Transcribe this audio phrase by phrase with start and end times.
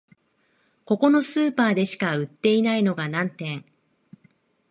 [0.83, 3.63] ここのスーパーでしか売ってないのが難点